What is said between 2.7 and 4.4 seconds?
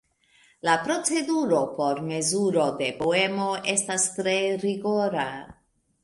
de poemo estas tre